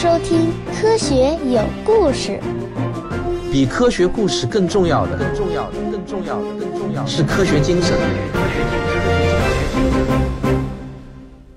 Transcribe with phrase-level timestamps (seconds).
[0.00, 2.38] 收听《科学有故事》。
[3.52, 7.98] 比科学故事更重要的，更重要的，更重要的，更重要的是科学精神。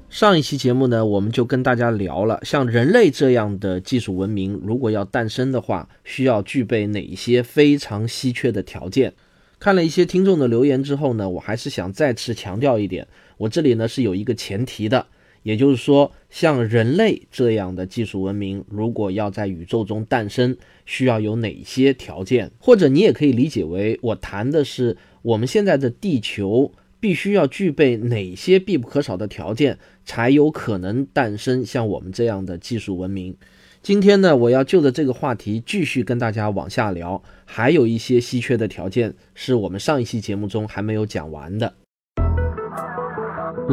[0.09, 9.13] 上一期节目呢，我们就跟大家聊了，像人类这样的技术文明，如果要诞生的话，需要具备哪些非常稀缺的条件？
[9.59, 15.05] 看了一些听众的留言之后呢，我还是想再次强调一点，我这里呢是有一个前提的。
[15.43, 20.55] 也就是说，像人类这样的技术文明，如果要在宇宙中诞生，
[20.85, 22.51] 需要有哪些条件？
[22.59, 33.35] 或者你也可以理解为，我谈的是我们现在的地球必须要具备哪些必不可少的条件，才有可能诞生像我们这样的技术文明。
[33.81, 41.73] 今天呢，我要就着这个话题继续跟大家往下聊，还有一些稀缺的条件是我们上一期节目中还没有讲完的。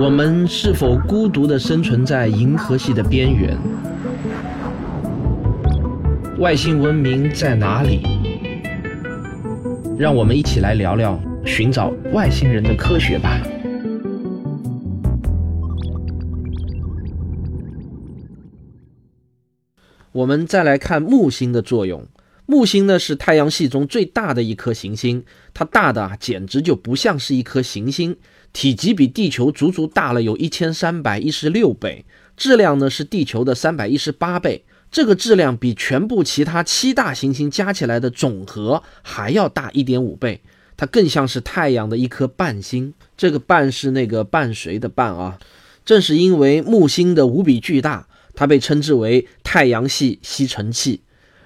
[0.01, 3.59] 我们是否孤独地生存在银河系的边缘？
[6.39, 8.07] 外星文明在哪里？
[9.99, 13.43] 让我们一起来聊聊寻找外星人的科学吧。
[20.13, 22.07] 我们再来看木星的作用。
[22.47, 28.17] 木星呢是太阳系中最大的一颗行星，它大的简直就不像是一颗行星。
[28.53, 32.05] 体积比地球足足大了有一千三百一十六倍，
[32.37, 40.41] 质量呢是地球的三百一十八倍，这个质量比全部其他七大行星加起来的总和还要大一点五倍，
[40.77, 42.95] 它更像是太阳的一颗伴星。
[43.17, 45.39] 这个伴是那个伴随的伴啊。
[45.85, 51.01] 正是因为木星的无比巨大，它被称之为太阳系吸尘器。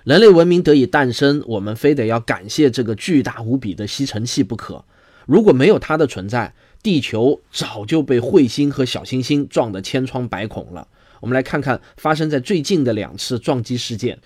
[0.04, 4.84] 人类文明得以诞生，我们非得要感谢这个巨大无比的吸尘器不可。
[5.26, 10.88] 如果没有它的存在，地球早就被彗星和小行星撞得千疮百孔了。
[11.20, 14.18] 我们来看看发生在最近的两次撞击事件。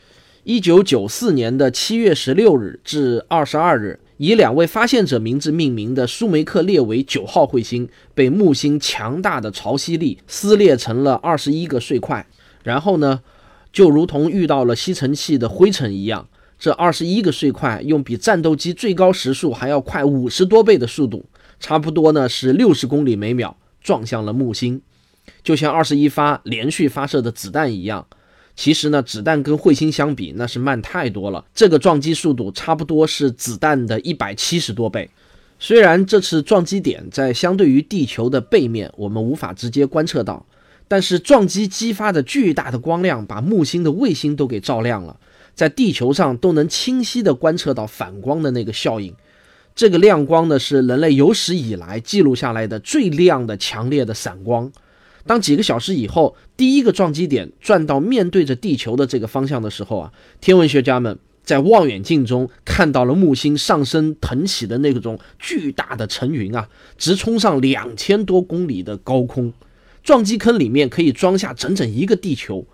[0.45, 12.25] 一九九四年的七月十六日至二十二日，以两位发现者名字命名的舒梅克列维九号彗星被木星强大的潮汐力撕裂成了二十一个碎块，
[12.63, 13.21] 然后呢，
[13.73, 16.27] 就如同遇到了吸尘器的灰尘一样，
[16.59, 21.27] 这二十一个碎块用比战斗机最高时速还要快五十多倍的速度。
[21.59, 24.81] 差不多呢是六十公里每秒撞向了木星，
[25.43, 28.07] 就像二十一发连续发射的子弹一样。
[28.55, 31.45] 其实呢，子弹跟彗星相比那是慢太多了。
[31.55, 35.11] 这个撞击速度差不多是子弹的一百七十多倍。
[35.59, 40.47] 虽然这次撞击点在相对于地球的背面，我们无法直接观测到，
[40.89, 45.19] 但是撞击激发的巨大的光亮把木星的卫星都给照亮了，
[45.55, 49.15] 在地球上都能清晰地观测到反光的那个效应。
[49.77, 54.73] 这个亮光呢，是人类有史以来记录下来的最亮的、强烈的闪光。
[55.27, 60.11] 当几个小时以后，第一个撞击点转到面对着地球的这个方向的时候啊，
[60.41, 66.67] 天文学家们在望远镜中看到了木星上升腾起的那种巨大的层云啊，
[66.97, 69.53] 直冲上两千多公里的高空。
[70.03, 72.67] 撞击坑里面可以装下整整一个地球。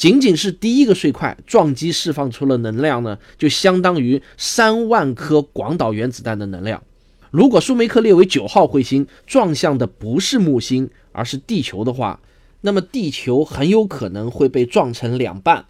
[0.00, 6.82] 仅仅是第一个碎块撞击释放出了能量呢，就相当于三万颗广岛原子弹的能量。
[7.30, 12.18] 如果舒梅克列为九号彗星撞向的不是木星，而是地球的话，
[12.62, 15.66] 那么地球很有可能会被撞成两半。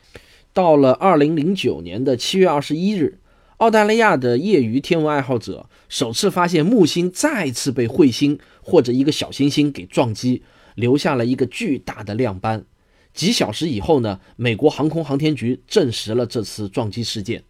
[0.53, 3.19] 到了二零零九年的七月二十一日，
[3.57, 10.45] 澳大利亚的业余天文爱好者首次发现木星再次被彗星或者一个小行星给撞击，
[10.77, 12.67] 留下了一个巨大的亮斑。
[13.13, 17.45] 几小时以后呢，美国航空航天局证实了这次撞击事件。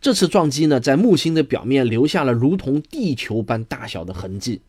[0.00, 4.60] 这次撞击呢，在木星的表面留下了如同地球般大小的痕迹。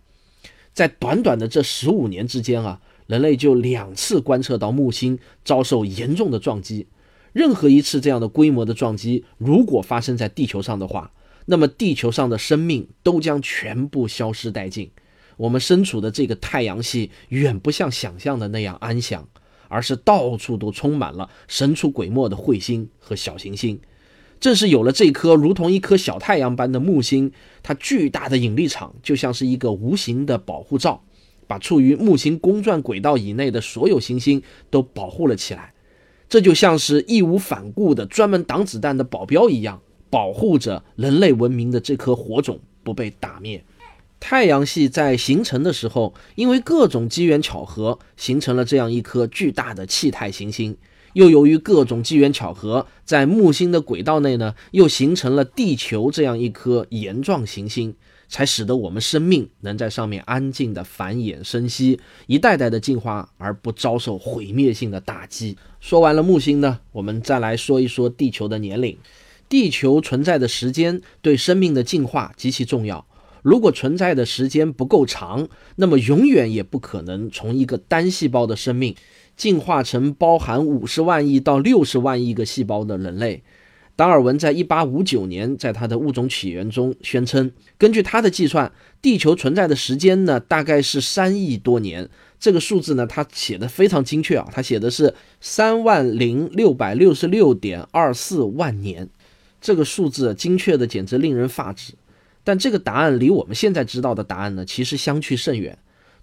[0.74, 6.88] 在短短的这十五年之间啊，人类就两次观测到木星遭受严重的撞击。
[7.34, 11.12] 任何一次这样的规模的撞击，如果发生在地球上的话，
[11.46, 14.92] 那么地球上的生命都将全部消失殆尽。
[15.38, 19.28] 我们身处的这个太阳系，远不像想象的那样安详。
[19.68, 23.80] 而是到处都充满了神出鬼没的彗星和小行星。
[24.40, 27.32] 正是有了这颗如同一颗小太阳般的木星，
[27.64, 31.04] 它巨大的引力场就像是一个无形的保护罩，
[31.48, 35.74] 把处于木星公转轨道以内的所有行星都保护了起来。
[36.28, 43.64] 这就像是义无反顾的专门挡子弹的保镖一样，保护着人类文明的这颗火种不被打灭。
[44.28, 50.76] 太阳系在形成的时候，因为各种机缘巧合，形成了这样一颗巨大的气态行星。
[51.14, 57.94] 又由于各种机缘巧合，在木星的轨道内呢，又形成了地球这样一颗岩状行星。
[58.28, 65.56] 才使得我们生命能在上面安静的繁衍生息，一代代的进化，而不遭受毁灭性的打击。
[65.80, 68.98] 说完了木星呢，我们再来说一说地球的年龄。
[69.48, 73.06] 地球存在的时间对生命的进化极其重要。
[73.46, 78.96] 如果存在的时间不够长，那么永远也不可能从一个单细胞的生命
[79.38, 83.44] 进化成包含五十万亿到六十万亿个细胞的人类。
[83.96, 92.10] 达尔文在一八五九年在他的《物种起源》中宣称，根据他的计算，地球存在的时间呢大概是三亿多年。
[92.40, 99.08] 这个数字呢，他写的非常精确啊，他写的是三万零六百六十六点二四万年。
[99.62, 101.94] 这个数字精确的简直令人发指。
[102.46, 105.78] 但这个答案离我们现在知道的答案呢，其实相去甚远。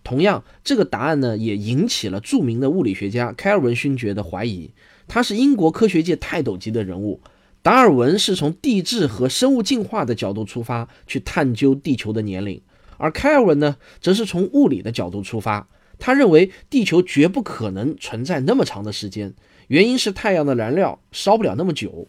[0.04, 4.70] 同样，这个答案呢，也引起了著名的物理学家开尔文勋爵的怀疑。
[5.06, 7.20] 他是英国科学界泰斗级的人物。
[7.60, 12.60] 达尔文是从地质和生物进化的角度出发去探究地球的年龄，
[12.96, 15.68] 而开尔文呢，则是从物理的角度出发。
[15.98, 19.34] 他认为地球绝不可能存在那么长的时间，
[19.68, 22.08] 原因是太阳的燃料烧不了那么久。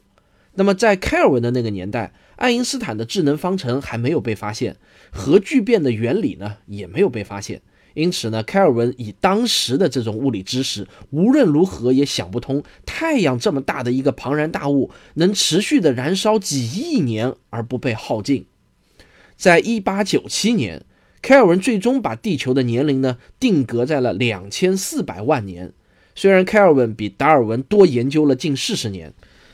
[0.55, 2.13] 那么，在开尔文的那个年代。
[2.35, 4.75] 爱因斯坦的智能方程还没有被发现，
[5.11, 7.61] 核聚变的原理呢也没有被发现，
[7.93, 18.45] 因此呢，开尔文以当时的这种物理知识，无论如何也想不通太阳这么大的一个庞然大物能持续的燃烧几亿年而不被耗尽。
[19.35, 20.85] 在一八九七年，
[21.21, 25.73] 开尔文最终把地球的年龄呢定格在了两千四百万年。
[26.15, 29.13] 虽然开尔文比达尔文多研究了近四十年。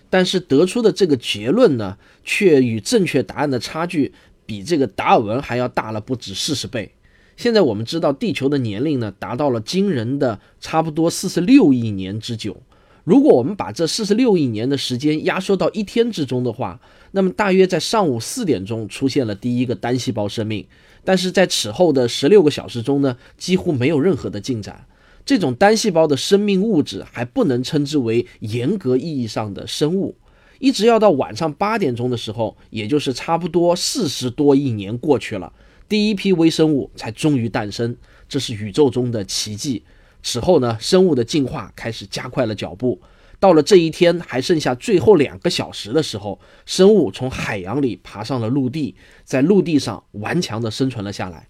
[0.09, 4.13] 但是得出的这个结论呢，却与正确答案的差距
[4.45, 6.91] 比这个达尔文还要大了不止四十倍。
[7.37, 12.57] 现在我们知道地球的年龄呢，达到了惊人的差不多四十六亿年之久。
[13.05, 16.79] 如果我们把这四十六亿年的时间压缩到一天之中的话，
[17.11, 20.67] 那么大约在上午四点钟出现了第一个单细胞生命，
[21.03, 24.85] 但是在此后的十六个小时中呢，几乎没有任何的进展。
[25.29, 30.17] 这种单细胞的生命物质还不能称之为严格意义上的生物，
[30.57, 35.53] 一直要到晚上八点钟的时候，也就是差不多四十多亿年过去了，
[35.87, 37.95] 第一批微生物才终于诞生，
[38.27, 39.83] 这是宇宙中的奇迹。
[40.23, 42.99] 此后呢，生物的进化开始加快了脚步。
[43.39, 51.47] 到了这一天还剩下最后两个小时的时候，生物从海洋里爬上了陆地，在陆地上顽强地生存了下来。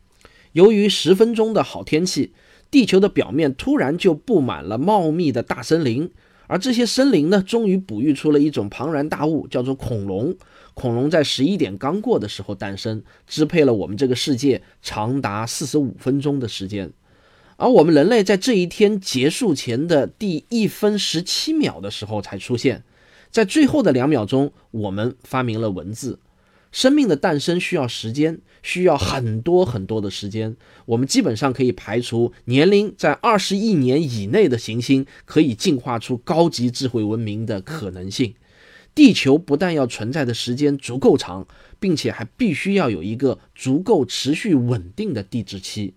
[0.52, 2.34] 由于十分钟的好天气。
[2.72, 6.12] 地球的表面突然就布满了茂密的大森林，
[6.48, 10.36] 而这些森林呢，终于哺育出了一种庞然大物，叫做恐龙。
[10.74, 16.92] 恐龙在十一点刚过的时候诞生，支配了我们这个世界长达四十五分钟的时间。
[17.58, 22.84] 而我们人类在这一天结束前的第一分十七秒的时候才出现，
[23.30, 26.20] 在最后的两秒钟，我们发明了文字。
[26.72, 30.56] 生命的诞生需要时间，需要很多很多的时间。
[30.86, 38.36] 我们基本上可以排除年龄在二十亿年以内的行星可以进化出高级智慧文明的可能性。
[38.94, 41.48] 地球不但要存在的时间足够长，
[41.80, 45.94] 并且还必须要有一个足够持续稳定的地质期。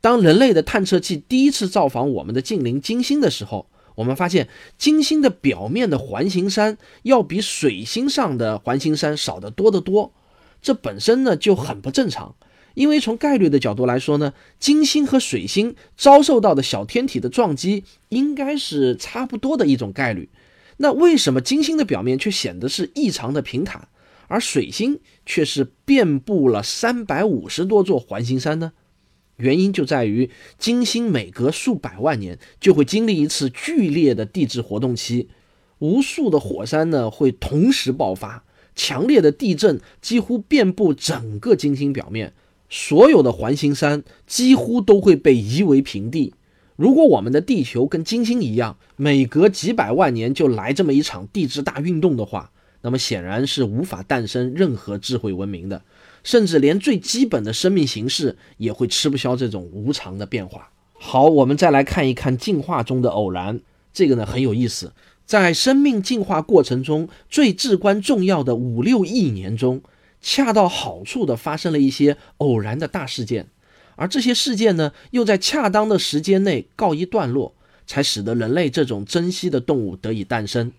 [0.00, 10.12] 当人类的探测器第一次造访我们的近邻金星的时候，我们发现金星的表面的环形山要比水星上的环形山少得多得多，
[10.60, 12.34] 这本身呢就很不正常。
[12.74, 20.28] 因为从概率的角度来说呢，金星和水星遭受到的小天体的撞击应该是差不多的一种概率。
[20.78, 23.86] 那为什么金星的表面却显得是异常的平坦，
[24.26, 28.72] 而水星却是遍布了三百五十多座环形山呢？
[29.36, 35.28] 原因就在于金星每隔数百万年就会经历一次剧烈的地质活动期，
[35.78, 42.32] 无数的火山呢会同时爆发，强烈的地震几乎遍布整个金星表面，
[42.68, 46.34] 所有的环形山几乎都会被夷为平地。
[46.76, 52.50] 如果我们的地球跟金星一样，每隔几百万年就来这么一场地质大运动的话，
[52.82, 55.82] 那么显然是无法诞生任何智慧文明的。
[56.24, 60.70] 甚至连最基本的生命形式也会吃不消这种无常的变化。
[60.94, 63.60] 好，我们再来看一看进化中的偶然，
[63.92, 64.92] 这个呢很有意思。
[65.26, 69.82] 在生命进化过程中最至关重要的五六亿年中，
[70.20, 73.48] 恰到好处的发生了一些偶然的大事件，
[73.96, 77.54] 而这些事件呢又在恰当的时间内告一段落，
[77.86, 80.72] 才使得人类这种珍稀的动物得以诞生。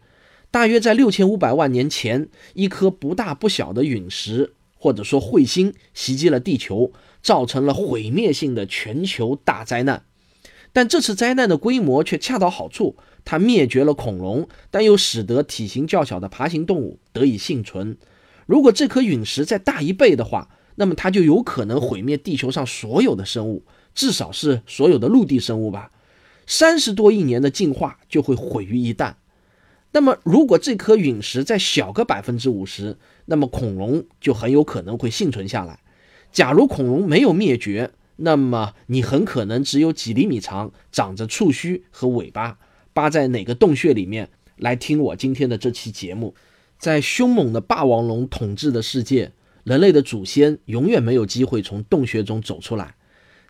[0.51, 4.53] 大约在六千五百万年前，一颗不大不小的陨石。
[4.85, 6.91] 或者说彗星袭击了地球，
[7.23, 10.03] 造成了毁灭性的全球大灾难。
[10.73, 17.97] 但这次灾难的规模却恰到好处，它灭绝了恐龙，但又使得体型较小的爬行动物得以幸存。
[18.45, 23.63] 如果这颗陨石再大一倍的话，那么它就有可能毁灭地球上所有的生物，
[23.95, 25.89] 至少是所有的陆地生物吧。
[26.45, 29.15] 三十多亿年的进化就会毁于一旦。
[29.95, 32.97] 那么，如果这颗陨石再小个百分之五十，
[33.27, 35.79] 那么恐龙就很有可能会幸存下来。
[36.33, 42.57] 假如恐龙没有灭绝，那么你很可能只有几厘米长，长着触须和尾巴，
[42.91, 46.35] 扒在哪个洞穴里面来听我今天的这期节目。
[46.77, 49.31] 在凶猛的霸王龙统治的世界，
[49.63, 52.95] 人类的祖先永远没有机会从洞穴中走出来。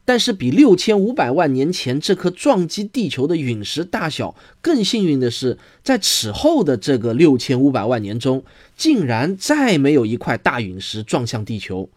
[0.07, 8.43] 但是，比六千五百万年前这颗撞击地球的陨石大小更幸运的是，在此后的这个六千五百万年中，
[8.77, 11.89] 竟然再没有一块大陨石撞向地球。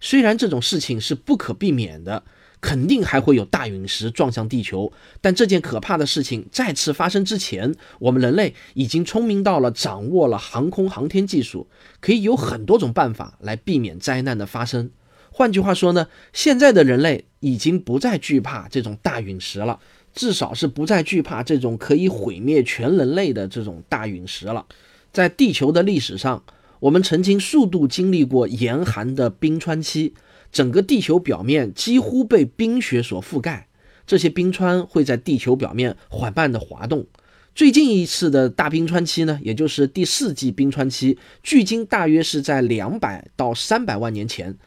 [0.00, 2.22] 虽然这种事情是不可避免的，
[2.60, 11.66] 肯定还会有大陨石撞向地球，但这件可怕的事情再次发生之前，我们人类已经聪明到了掌握了航空航天技术，
[12.00, 14.90] 可以有很多种办法来避免灾难的发生。
[15.38, 19.78] 换句话说呢，现在的人类已经不再惧怕这种大陨石了，
[20.12, 24.66] 至少是不再惧怕这种可以毁灭全人类的这种大陨石了。
[25.12, 26.42] 在地球的历史上，
[26.80, 30.12] 我们曾经数度经历过严寒的冰川期，
[30.50, 33.68] 整个地球表面几乎被冰雪所覆盖。
[34.08, 37.06] 这些冰川会在地球表面缓慢地滑动。
[37.54, 44.58] 最近一次的大冰川期呢，也就是第四纪冰川期，距今大约是在两百到三百万年前。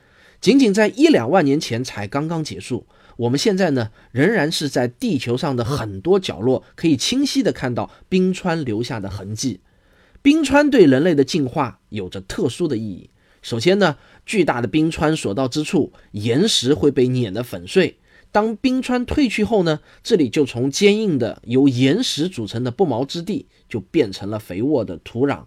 [0.42, 9.60] 仅仅在一两万年前才刚刚结束，我们现在呢仍然是在地球上的很多角落可以清晰地看到冰川留下的痕迹。
[10.24, 13.12] 冰川对人类的进化有着特殊的意义。
[13.44, 18.00] 首先呢，巨大的冰川所到之处，岩石会被碾得粉碎。
[18.32, 25.44] 当冰川退去后呢，这里就从坚硬的由岩石组成的不毛之地，就变成了肥沃的土壤。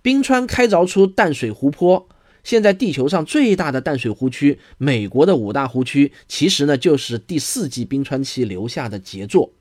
[0.00, 2.08] 冰川开凿出淡水湖泊。
[2.48, 9.52] 现在地球上最大的淡水湖区，美国的五大湖区，其实呢就是第四纪冰川期留下的杰作。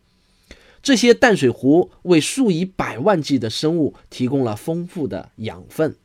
[0.82, 5.98] 这些淡水湖为数以百万计的生物提供了丰富的养分。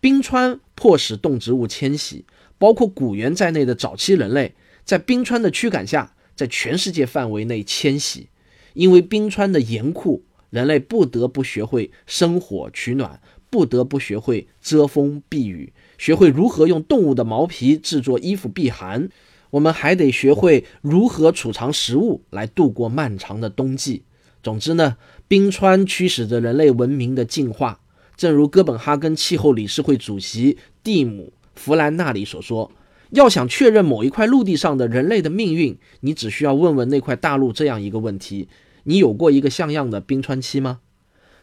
[0.00, 2.24] 冰川迫使动植物迁徙，
[2.56, 8.28] 包括古猿在内的早期人类，在冰川的驱赶下，在全世界范围内迁徙。
[8.72, 15.74] 因为冰川的严酷，人类不得不学会生火取暖，不得不学会遮风避雨。
[16.04, 19.08] 学会如何用动物的毛皮制作衣服避寒，
[19.48, 24.02] 我们还得学会如何储藏食物来度过漫长的冬季。
[24.42, 27.80] 总之呢，冰川驱使着人类文明的进化。
[28.18, 32.70] 正如哥本哈根气候理事会主席蒂姆·弗兰纳里所说
[33.12, 38.46] ：“要想确认某一块陆地上的人类的命运，你只需要问问那块大陆这样一个问题：
[38.82, 40.80] 你有过一个像样的冰川期吗？”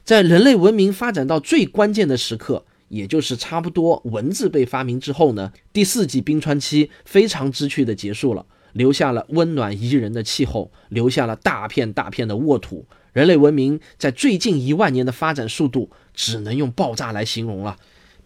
[0.06, 2.66] 在人类文明发展到最关键的时刻。
[2.92, 12.86] 也就是差不多文字被发明之后呢，第四纪冰川期非常知趣的结束了，留下了温暖宜人的气候，留下了大片大片的沃土。
[13.14, 17.78] 人类文明在最近一万年的发展速度，只能用爆炸来形容了。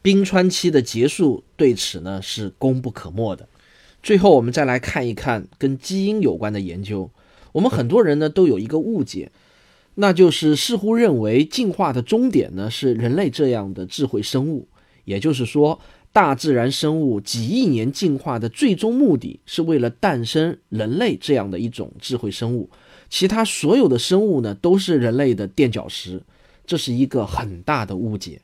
[0.02, 3.48] 冰川期的结束对此呢是功不可没的。
[4.02, 7.12] 最后，我们再来看一看跟基因有关的研究。
[7.52, 9.32] 我们很多人呢都有一个误解。
[9.96, 14.68] 那就是似乎认为进化的终点呢是人类这样的智慧生物，
[15.06, 15.80] 也就是说，
[16.12, 22.70] 大自然生物几亿年进化的最终目的是为了诞生人类这样的一种智慧生物，
[23.10, 26.22] 其他所有的生物呢都是人类的垫脚石，
[26.66, 28.42] 这是一个很大的误解。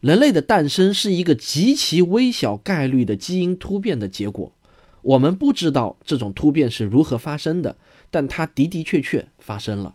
[0.00, 4.52] 人类的诞生是一个极其微小概率的基因突变的结果，
[5.02, 7.76] 我们不知道这种突变是如何发生的，
[8.10, 9.94] 但它的的确确发生了。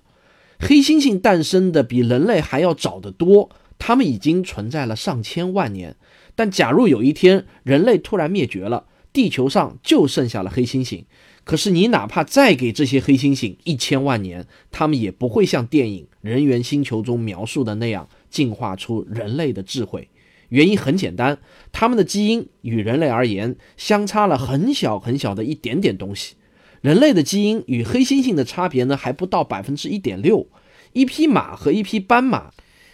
[0.63, 3.49] 黑猩猩诞生的比人类还要早得多，
[3.79, 5.95] 它们已经存在了上千万年。
[6.35, 11.03] 但假如有一天人类突然灭绝了，地球上就剩下了黑猩猩。
[11.43, 20.09] 可是你哪怕再给这些黑猩猩一千万年，它们也不会像电影《人猿星球》中描述的那样进化出人类的智慧。
[20.49, 21.39] 原因很简单，
[21.71, 26.35] 它们的基因与人类而言相差了很小很小的一点点东西。
[26.81, 30.47] 人类的基因与黑猩猩的差别呢，还不到百分之一点六。
[30.93, 32.51] 一匹马和一匹斑马，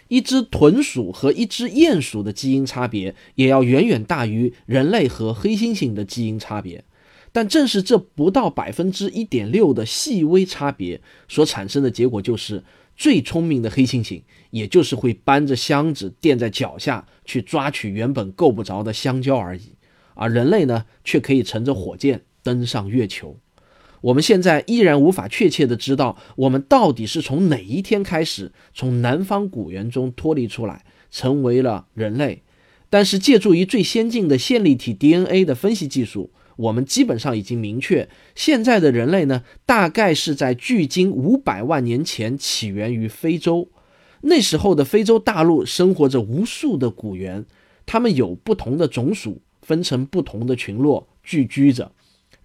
[0.08, 6.84] 一只豚鼠和一只鼹鼠的基因差别，也要远远大于人类和黑猩猩的基因差别。
[7.32, 12.62] 但正是这不到百分之一点六的细微差别所产生的结果，就是
[12.96, 19.72] 最聪明的黑猩猩，也就是会搬着箱子垫在脚下去抓取原本够不着的香蕉而已。
[20.14, 23.38] 而人类呢，却可以乘着火箭登上月球。
[24.00, 32.42] 我们现在依然无法确切的知道，我们到底是从哪一天开始从南方古猿中脱离出来，成为了人类。
[32.90, 43.68] 但是借助于最先进的线粒体 DNA 的分析技术，我们基本上已经明确，现在的人类呢，大概是在距今五百万年前起源于非洲。
[44.22, 47.44] 那时候的非洲大陆生活着无数的古猿，
[47.84, 51.92] 它们有不同的种属，分成不同的群落聚居着。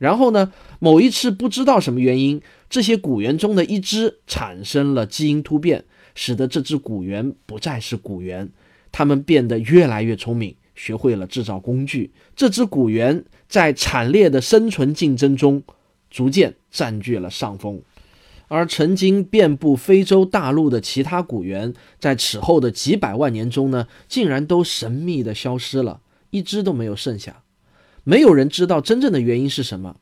[0.03, 8.51] 然后呢，某一次不知道什么原因，这些古猿中的一只产生了基因突变，使得这只古猿不再是古猿。
[8.91, 12.11] 它们变得越来越聪明，学会了制造工具。
[12.35, 15.63] 这只古猿在惨烈的生存竞争中，
[16.11, 17.81] 逐渐占据了上风。
[18.49, 27.42] 而曾经遍布非洲大陆的其他古猿，在此后的几百万年中呢，竟然都神秘的消失了，一只都没有剩下。
[28.03, 29.97] 没有人知道真正的原因是什么。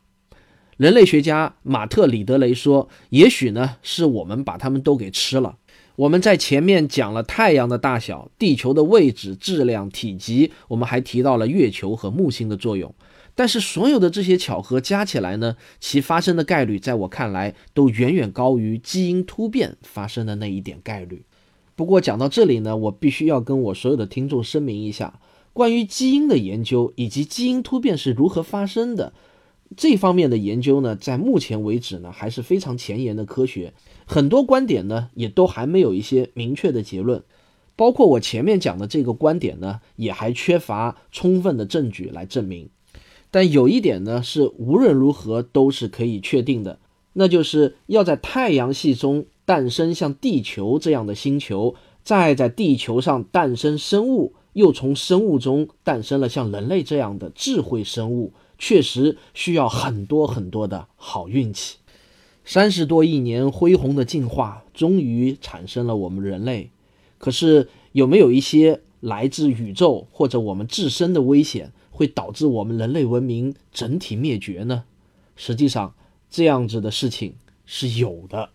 [0.78, 5.58] 人类学家马特·里德雷说：“也许呢，是我们把它们都给吃了。”
[5.98, 12.96] 我们在前面讲了太阳的大小、地球的位置、质量、体积，我们还提到了月球和木星的作用。
[13.36, 21.24] 但是所有的这些巧合加起来呢，其发生的概率，在我看来都远远高于基因突变发生的那一点概率。
[21.76, 25.20] 不过讲到这里呢，我必须要跟我所有的听众声明一下，
[25.54, 29.14] 关于基因的研究以及基因突变是如何发生的。
[29.78, 33.74] 这方面的研究呢，在目前为止呢，还是非常前沿的科学，
[34.06, 37.24] 很多观点呢，也都还没有一些明确的结论，
[37.78, 42.70] 包括我前面讲的这个观点呢，也还缺乏充分的证据来证明。
[43.32, 46.78] 但有一点呢，是无论如何都是可以确定的，
[47.14, 58.34] 那就是要在太阳系中诞生像地球这样的星球，再在地球上诞生生物，又从生物中诞生了像人类这样的智慧生物。
[58.64, 61.78] 确实需要很多很多的好运气。
[62.46, 66.70] 三十多亿年恢宏的进化，终于产生了我们人类。
[67.18, 74.84] 可是有没有一些来自宇宙或者我们自身的危险，会导致我们人类文明整体灭绝呢？
[75.36, 75.96] 实际上，
[76.30, 77.34] 这样子的事情
[77.66, 78.52] 是有的。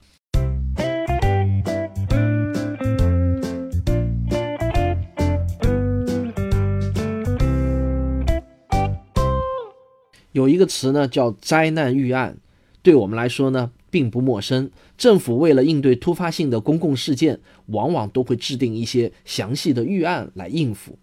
[10.37, 12.37] 有一个词呢，叫灾难预案，
[12.83, 14.71] 对我们来说呢，并不陌生。
[14.99, 20.99] 政府为了应对突发性的公共事件，往往都会制定一些详细的预案来应付，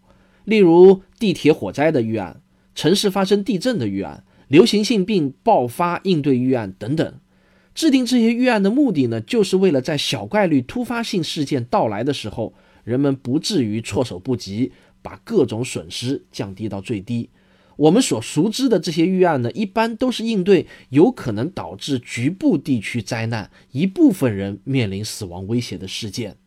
[0.46, 2.42] 例如地铁火灾的预案、
[2.76, 7.16] 城市发生地震的预案、流行性病爆发应对预案等等。
[7.74, 17.32] 制定这些预案的目的呢，就是为了在小概率突发性事件到来的时候，人们不至于措手不及，把各种损失降低到最低。
[17.76, 26.38] 我们所熟知的这些预案呢，一般都是应对有可能导致局部地区灾难、一部分人面临死亡威胁的事件。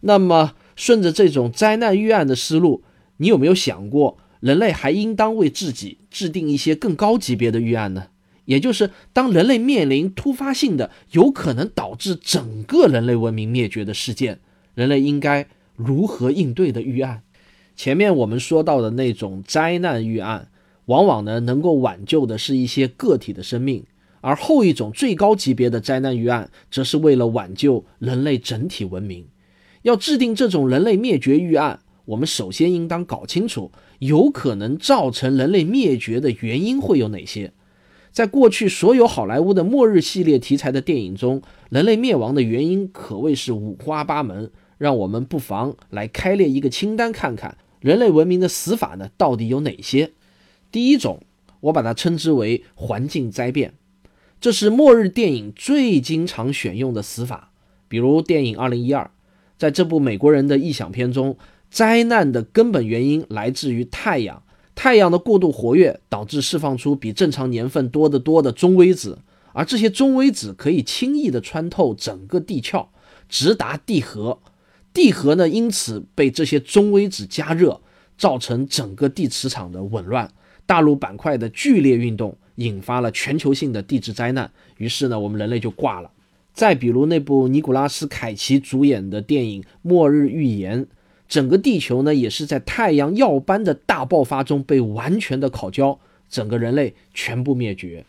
[0.00, 2.82] 那么，顺着这种灾难预案的思路，
[3.18, 8.08] 你有没有想过，人类还应当为自己制定一些更高级别的预案呢？
[8.46, 14.40] 也就是，当人类面临突发性的、有可能导致整个人类文明灭绝的事件，
[14.74, 15.46] 人类应该
[15.76, 17.22] 如何应对的预案？
[17.74, 20.48] 前面我们说到的那种灾难预案。
[20.86, 23.84] 往往呢，能够挽救的是一些个体的生命，
[24.20, 29.26] 而后一种最高级别的灾难预案，则是为了挽救人类整体文明。
[29.82, 37.52] 要制定这种人类灭绝预案，我们首先应当搞清楚有可能造成人类灭绝的原因会有哪些。
[38.12, 44.50] 在过去所有好莱坞的末日系列题材的电影中，人类灭亡的原因可谓是五花八门。
[44.76, 50.10] 让我们不妨来开列一个清单，看看人类文明的死法呢，到底有哪些。
[50.74, 51.20] 第一种，
[51.60, 53.74] 我把它称之为环境灾变，
[54.40, 57.52] 这是末日电影最经常选用的死法。
[57.86, 59.04] 比如电影《二零一二》，
[59.56, 61.38] 在这部美国人的臆想片中，
[61.70, 64.42] 灾难的根本原因来自于太阳，
[64.74, 69.20] 太阳的过度活跃导致释放出比正常年份多得多的中微子，
[69.52, 72.88] 而这些中微子可以轻易地穿透整个地壳，
[73.28, 74.40] 直达地核，
[74.92, 77.80] 地核呢因此被这些中微子加热，
[78.18, 80.32] 造成整个地磁场的紊乱。
[80.66, 86.10] 大陆板块的剧烈运动引发了全球性的地质灾难，于是呢，我们人类就挂了。
[86.52, 90.84] 再比如那部尼古拉斯凯奇主演的电影《末日预言》，
[91.28, 95.98] 整个地球呢也是在太阳耀斑的大爆发中被完全的烤焦，
[96.30, 98.04] 整个人类全部灭绝。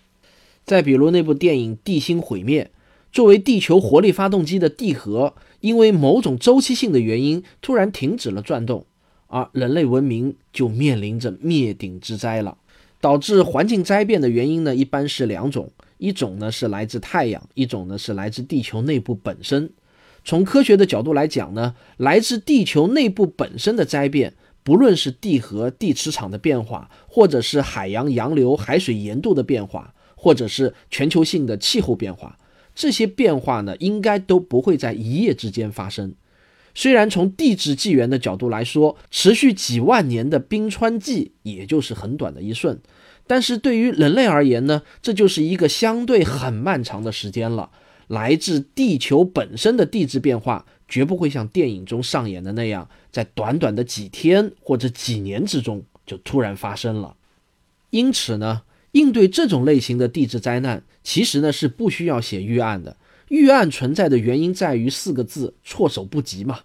[0.63, 2.63] 再比如那部电影《地心毁灭》，
[3.11, 8.85] 作为地球活力发动机的地核，因为某种周期性的原因突然停止了转动。
[9.35, 12.57] 而人类文明就面临着灭顶之灾了。
[13.01, 19.69] 导致环境灾变的原因呢，一般是两种，一种呢是来自太阳，一种呢是来自地球内部本身。
[20.23, 32.39] 从科学的角度来讲呢，来自地球内部本身的灾变，不论是地核、地磁场的变化，或者是海洋洋流、海水盐度的变化，或者是全球性的气候变化，
[32.73, 36.15] 这些变化呢，应该都不会在一夜之间发生。
[36.75, 42.79] 虽然从地质纪元的角度来说，持续几万年的冰川纪也就是很短的一瞬，
[43.25, 47.71] 但是对于人类而言呢，这就是一个相对很漫长的时间了。
[48.07, 57.15] 来自地球本身的地质变化，绝不会像电影中上演的那样，在短短的几天或者几年之中就突然发生了。
[57.89, 58.61] 因此呢，
[58.91, 62.97] 应对这种类型的地质灾难，其实呢是不需要写预案的。
[63.29, 66.59] 预案存在的原因在于四个字：措手不及嘛。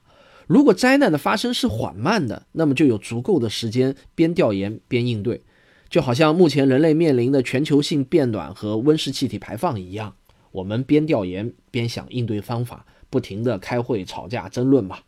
[0.46, 5.42] 如果灾难的发生是缓慢的，那么就有足够的时间边调研边应对，
[5.88, 10.14] 就好像目前人类面临的全球性变暖和温室气体排放一样。
[10.52, 14.98] 我们边调研边想应对方法，不停地开会、吵架、争论嘛。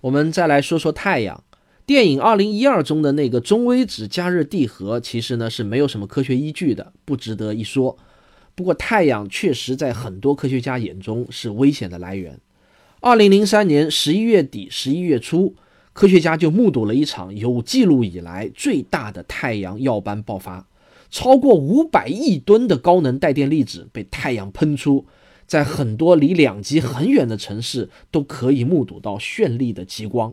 [0.00, 1.44] 我们再来说说太阳。
[1.84, 7.96] 电影《二零一二》中的那个中微子加热地核，其实呢是没有什么科学依据的，不值得一说。
[8.56, 12.40] 不过太阳确实在很多科学家眼中是危险的来源。
[13.00, 15.54] 二零零三年十一月底、十一月初，
[15.92, 20.66] 科学家就目睹了一场有记录以来最大的太阳耀斑爆发。
[21.10, 25.04] 超过五百亿吨的高能带电粒子被太阳喷出，
[25.46, 30.32] 在很多离两极很远的城市都可以目睹到绚丽的极光，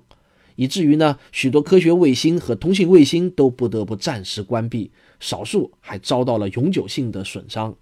[0.55, 7.75] 以至于呢，许多科学卫星和通信卫星都不得不暂时关闭，少数还遭到了永久性的损伤。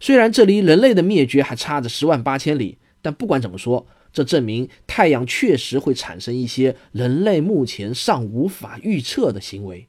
[0.00, 9.86] 虽然这离人类的灭绝还差着十万八千里，但不管怎么说，这证明太阳确实会产生一些人类目前尚无法预测的行为。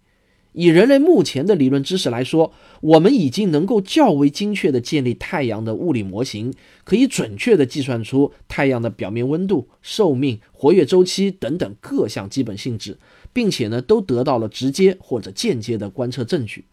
[0.53, 12.97] 以人类目前的理论知识来说，我们已经能够较为精确地建立太阳的物理模型，可以准确地计算出太阳的表面温度、寿命、活跃周期等等各项基本性质，
[13.31, 16.65] 并且呢，都得到了直接或者间接的观测证据。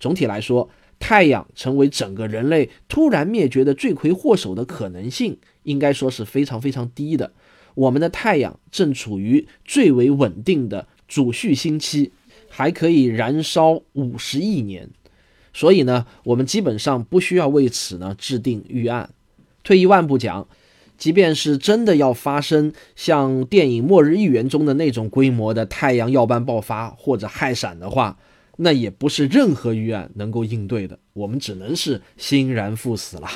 [0.00, 0.68] 总体来说，
[1.00, 7.32] 太阳成为整个人类突然灭绝的罪魁祸首的可能性，应该说是非常非常低的。
[7.74, 12.12] 我们的太阳正处于最为稳定的主序星期。
[12.52, 14.90] 还可以燃烧五十亿年，
[15.52, 19.10] 所以呢，我们基本上不需要为此呢制定预案。
[19.62, 20.48] 退一万步讲，
[20.98, 28.18] 即便是真的要发生像电影《末日预言》中的那种规模的太阳耀斑爆发或者氦闪的话，
[28.62, 30.98] 那也不是任何预案能够应对的。
[31.14, 33.28] 我们只能是欣然赴死了，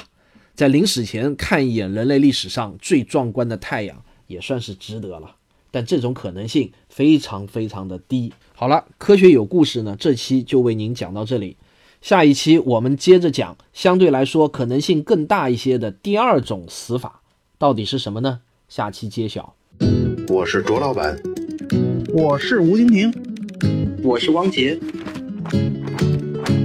[0.55, 5.37] 在临死前看一眼人类历史上最壮观的太阳，也算是值得了。
[5.71, 8.33] 但这种可能性非常非常的低。
[8.55, 11.57] 好了，科学有故事呢，这期就为您讲到这里。
[12.03, 17.23] 下一期我们接着讲，相对来说可能性更大一些的第二种死法，
[17.57, 18.41] 到底是什么呢？
[18.69, 19.57] 下期揭晓。
[20.29, 21.19] 我是卓老板，
[22.13, 23.13] 我是吴婷婷，
[24.03, 24.79] 我是汪杰，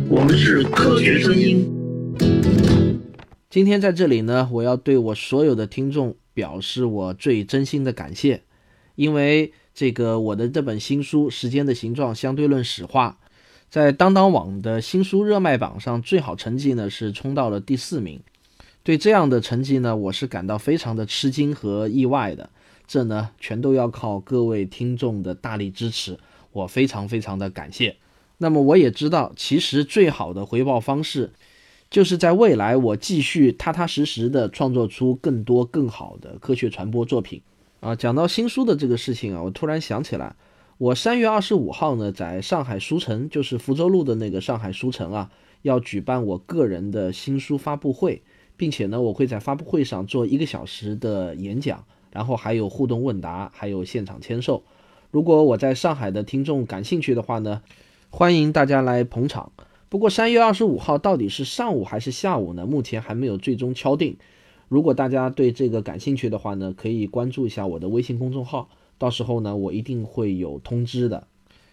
[0.10, 1.70] 我们是科学声音。
[3.50, 8.44] 今天在这里呢，我要对我所有的听众表示我最真心的感谢，
[8.96, 9.54] 因为。
[9.72, 13.18] 这个我的这本新书《时间的形状：相对论史话》，
[13.70, 18.20] 在当当网的新书热卖榜上，最好成绩呢是冲到了第四名。
[18.84, 22.50] 对这样的成绩呢，我是感到非常的吃惊和意外的。
[22.88, 26.18] 这呢，全都要靠各位听众的大力支持，
[26.52, 27.96] 我非常非常的感谢。
[28.40, 31.34] 那么我也知道，其实最好的回报方式，
[31.90, 37.42] 就是在未来我继续踏踏实实的创作出更多更好的科学传播作品。
[37.82, 40.36] 啊，讲到新书的这个事情啊，我突然想起来，
[40.78, 45.30] 我三月二十五号呢，在上海书城，就是福州路的那个上海书城啊，
[45.62, 48.22] 要举办我个人的新书发布会，
[48.56, 54.64] 并且呢，我会在发布会上做一个小时的演讲，然后还有互动问答，还有现场签售。
[55.12, 57.62] 如果我在上海的听众感兴趣的话呢，
[58.12, 59.52] 欢迎大家来捧场。
[59.88, 62.66] 不过三月二十五号到底是上午还是下午呢？
[62.66, 64.18] 目前还没有最终敲定。
[64.68, 71.28] 如果大家对这个感兴趣的话呢，可以关注一下我的微信公众号，到时候呢，我一定会有通知的。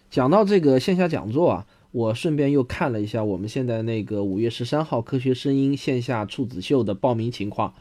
[0.09, 7.73] 讲到这个线下讲座啊，我顺便又看了一下我们现在那个五月十三号科学声音线下处子秀的报名情况，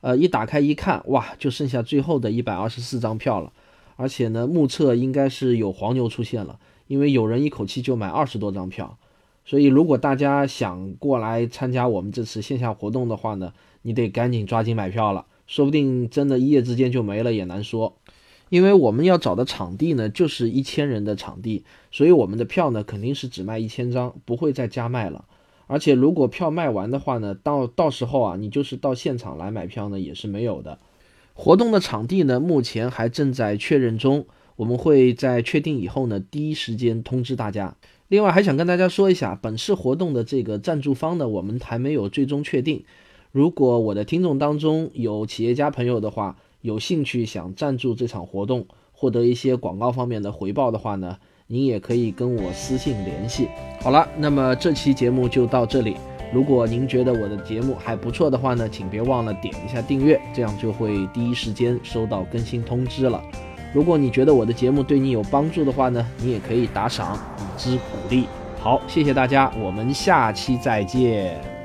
[0.00, 3.52] 呃，一打开一看，哇，就剩下最后的一百二十四张票了，
[3.96, 8.98] 而且呢，目测应该是有黄牛出现了，因为有人一口气就买二十多张票，
[9.44, 17.96] 所以如果大家想过来参加我们这次线下活动的话呢，你得赶紧抓紧买票了，说不定真的一夜之间就没了也难说。
[18.48, 25.26] 因为我们要找的场地呢，就是一千人的场地，所以我们的票呢肯定是只卖一千张，不会再加卖了。
[25.66, 30.78] 而且如果票卖完的话呢，到到时候啊，你就是到现场来买票呢也是没有的。
[31.34, 34.24] 活动的场地呢，目前还正在确认中，
[34.58, 37.76] 我们会在确定以后呢，第一时间通知大家。
[38.08, 42.82] 另外还想跟大家说一下，本次活动的这个赞助方呢，我们还没有最终确定。
[43.30, 53.46] 如果我的听众当中有企业家朋友的话，有兴趣想赞助这场活动，获得一些广告方面的回报的话呢，您也可以跟我私信联系。
[53.80, 55.96] 好了，那么这期节目就到这里。
[56.34, 63.22] 如果您觉得我的节目还不错的话呢，请别忘了点一下订阅，这样就会第一时间收到更新通知了。
[63.72, 68.26] 如果你觉得我的节目对你有帮助的话呢，你也可以打赏以资鼓励。
[68.60, 71.57] 好，谢谢大家，我们下期再见。